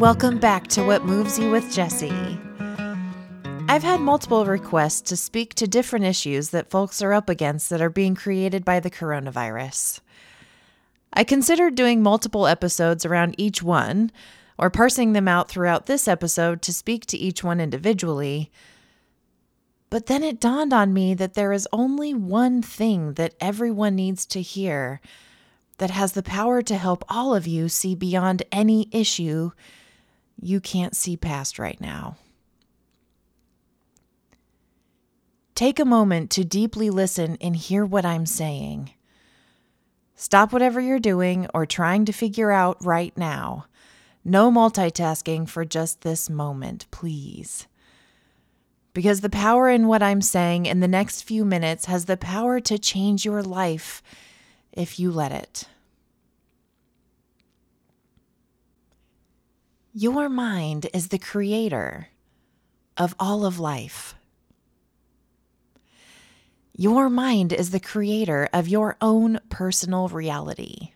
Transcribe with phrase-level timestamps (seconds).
[0.00, 2.38] welcome back to What Moves You with Jessie.
[3.68, 7.82] I've had multiple requests to speak to different issues that folks are up against that
[7.82, 10.00] are being created by the coronavirus.
[11.12, 14.10] I considered doing multiple episodes around each one,
[14.58, 18.50] or parsing them out throughout this episode to speak to each one individually.
[19.90, 24.24] But then it dawned on me that there is only one thing that everyone needs
[24.26, 25.02] to hear
[25.78, 29.50] that has the power to help all of you see beyond any issue
[30.40, 32.16] you can't see past right now.
[35.54, 38.90] Take a moment to deeply listen and hear what I'm saying.
[40.16, 43.66] Stop whatever you're doing or trying to figure out right now.
[44.24, 47.66] No multitasking for just this moment, please.
[48.94, 52.58] Because the power in what I'm saying in the next few minutes has the power
[52.60, 54.02] to change your life
[54.76, 55.64] if you let it.
[59.92, 62.08] Your mind is the creator
[62.96, 64.14] of all of life.
[66.76, 70.90] Your mind is the creator of your own personal reality.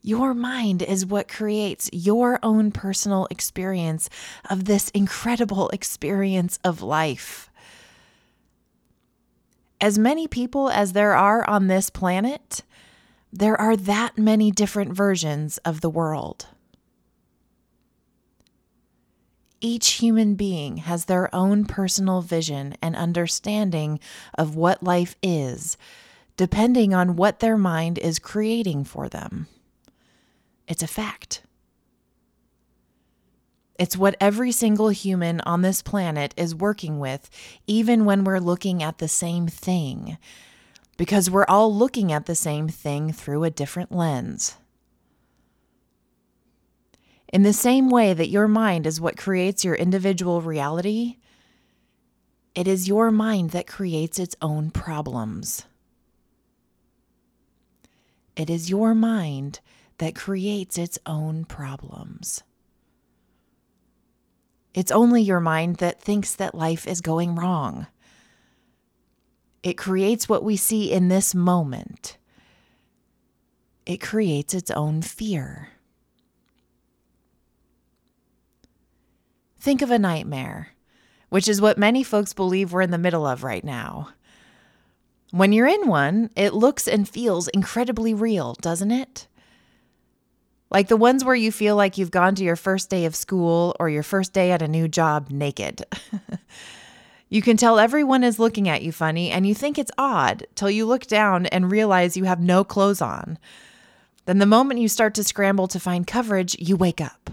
[0.00, 4.08] Your mind is what creates your own personal experience
[4.48, 7.47] of this incredible experience of life.
[9.80, 12.62] As many people as there are on this planet,
[13.32, 16.46] there are that many different versions of the world.
[19.60, 23.98] Each human being has their own personal vision and understanding
[24.36, 25.76] of what life is,
[26.36, 29.48] depending on what their mind is creating for them.
[30.68, 31.42] It's a fact.
[33.78, 37.30] It's what every single human on this planet is working with,
[37.66, 40.18] even when we're looking at the same thing,
[40.96, 44.56] because we're all looking at the same thing through a different lens.
[47.32, 51.18] In the same way that your mind is what creates your individual reality,
[52.54, 55.66] it is your mind that creates its own problems.
[58.34, 59.60] It is your mind
[59.98, 62.42] that creates its own problems.
[64.78, 67.88] It's only your mind that thinks that life is going wrong.
[69.64, 72.16] It creates what we see in this moment.
[73.86, 75.70] It creates its own fear.
[79.58, 80.68] Think of a nightmare,
[81.28, 84.10] which is what many folks believe we're in the middle of right now.
[85.32, 89.26] When you're in one, it looks and feels incredibly real, doesn't it?
[90.70, 93.74] Like the ones where you feel like you've gone to your first day of school
[93.80, 95.82] or your first day at a new job naked.
[97.30, 100.70] you can tell everyone is looking at you funny and you think it's odd till
[100.70, 103.38] you look down and realize you have no clothes on.
[104.26, 107.30] Then the moment you start to scramble to find coverage, you wake up.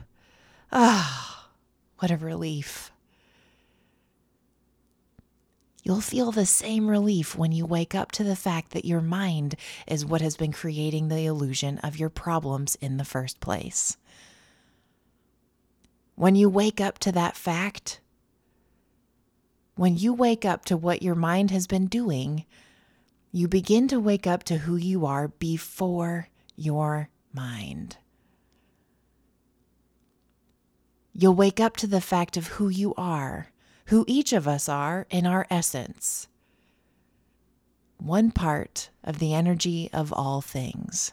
[0.72, 1.50] Ah,
[2.00, 2.90] what a relief.
[5.85, 9.56] You'll feel the same relief when you wake up to the fact that your mind
[9.88, 13.96] is what has been creating the illusion of your problems in the first place.
[16.16, 18.01] When you wake up to that fact,
[19.75, 22.46] when you wake up to what your mind has been doing,
[23.31, 27.97] you begin to wake up to who you are before your mind.
[31.13, 33.52] You'll wake up to the fact of who you are
[33.88, 36.28] who each of us are in our essence,
[37.97, 41.12] one part of the energy of all things.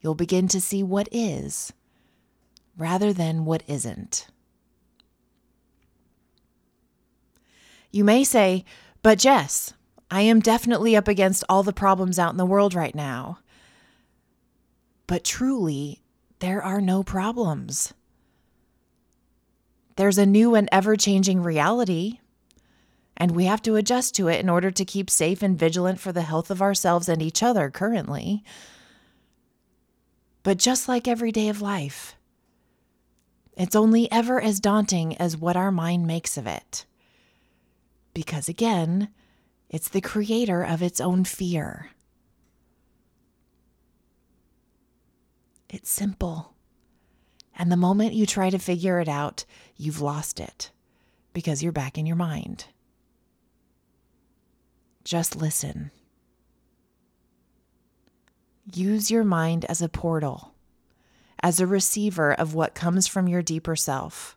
[0.00, 1.72] You'll begin to see what is
[2.76, 4.26] rather than what isn't.
[7.90, 8.64] You may say,
[9.02, 9.74] but Jess,
[10.10, 13.38] I am definitely up against all the problems out in the world right now.
[15.06, 16.02] But truly,
[16.38, 17.92] there are no problems.
[19.96, 22.18] There's a new and ever changing reality,
[23.16, 26.12] and we have to adjust to it in order to keep safe and vigilant for
[26.12, 28.42] the health of ourselves and each other currently.
[30.42, 32.16] But just like every day of life,
[33.56, 36.86] it's only ever as daunting as what our mind makes of it.
[38.14, 39.08] Because again,
[39.68, 41.90] it's the creator of its own fear.
[45.68, 46.54] It's simple.
[47.62, 49.44] And the moment you try to figure it out,
[49.76, 50.72] you've lost it
[51.32, 52.64] because you're back in your mind.
[55.04, 55.92] Just listen.
[58.74, 60.54] Use your mind as a portal,
[61.40, 64.36] as a receiver of what comes from your deeper self.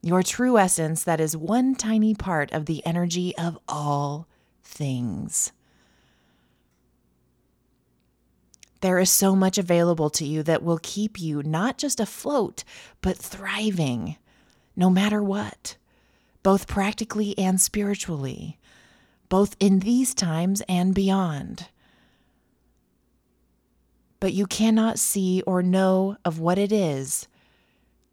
[0.00, 4.28] Your true essence, that is one tiny part of the energy of all
[4.62, 5.50] things.
[8.80, 12.64] There is so much available to you that will keep you not just afloat,
[13.02, 14.16] but thriving,
[14.74, 15.76] no matter what,
[16.42, 18.58] both practically and spiritually,
[19.28, 21.68] both in these times and beyond.
[24.18, 27.28] But you cannot see or know of what it is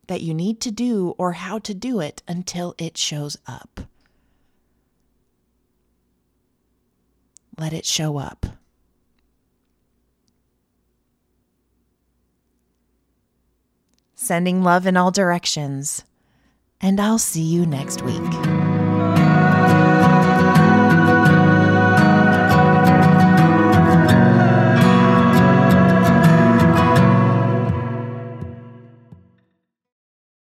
[0.07, 3.81] that you need to do or how to do it until it shows up.
[7.57, 8.56] Let it show up.
[14.27, 16.03] Sending love in all directions,
[16.81, 18.46] and I'll see you next week.